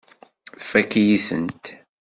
Tfakk-iyi-tent. 0.59 1.65